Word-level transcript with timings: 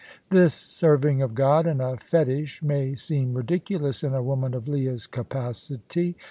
This 0.31 0.55
serving 0.55 1.21
of 1.21 1.35
God 1.35 1.67
and 1.67 1.79
a 1.79 1.95
fetish 1.95 2.63
may 2.63 2.95
seem 2.95 3.35
ridiculous 3.35 4.03
in 4.03 4.15
a 4.15 4.23
woman 4.23 4.55
of 4.55 4.67
Leah's 4.67 5.05
capacity. 5.05 6.15